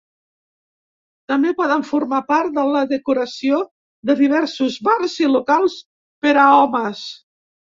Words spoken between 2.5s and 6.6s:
de la decoració de diversos bars i locals per a